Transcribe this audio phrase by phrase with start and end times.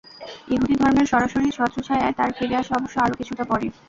[0.47, 3.65] ইহুদি ধর্মের সরাসরি ছত্রচ্ছায়ায় তাঁর ফিরে আসা অবশ্য আরও কিছুটা পরে।